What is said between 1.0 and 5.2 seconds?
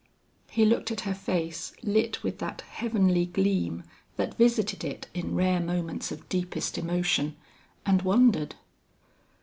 her face lit with that heavenly gleam that visited it